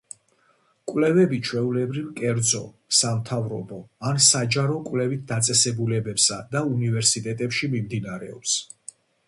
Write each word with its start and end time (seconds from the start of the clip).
კვლევები 0.91 1.37
ჩვეულებრივ 1.49 2.07
კერძო, 2.21 2.61
სამთავრობო 3.01 3.79
ან 4.13 4.19
საჯარო 4.29 4.79
კვლევით 4.89 5.29
დაწესებულებებსა 5.35 6.41
და 6.57 6.67
უნივერსიტეტებში 6.75 7.73
მიმდინარეობს. 7.77 8.59